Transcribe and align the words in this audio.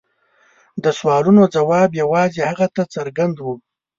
د 0.83 0.85
سوالونو 0.99 1.43
ځواب 1.55 1.89
یوازې 2.01 2.41
هغه 2.49 2.67
ته 2.75 2.83
څرګند 2.93 3.35
و. 3.39 3.45